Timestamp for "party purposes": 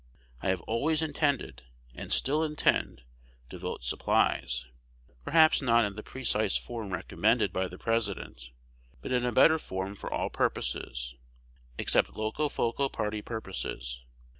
12.91-14.03